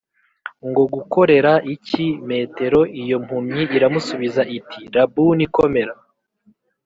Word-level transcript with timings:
ko 0.73 0.83
ngukorera 0.87 1.53
iki 1.75 2.05
m 2.27 2.29
Iyo 3.01 3.17
mpumyi 3.23 3.61
iramusubiza 3.75 4.41
iti 4.57 4.79
Rabuni 4.93 5.45
komera 5.55 5.93